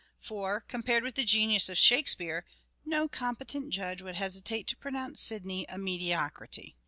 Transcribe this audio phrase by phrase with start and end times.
[0.19, 2.43] For, com pared with the genius of Shakespeare,
[2.83, 6.73] no competent judge would hesitate to pronounce Sidney a medio crity.